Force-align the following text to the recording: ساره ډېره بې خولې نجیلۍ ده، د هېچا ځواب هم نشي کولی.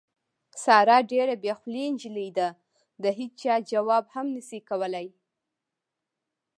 ساره 0.63 0.97
ډېره 1.11 1.33
بې 1.43 1.53
خولې 1.59 1.85
نجیلۍ 1.93 2.29
ده، 2.37 2.49
د 3.03 3.05
هېچا 3.19 3.53
ځواب 3.71 4.05
هم 4.13 4.25
نشي 4.35 4.59
کولی. 4.69 5.07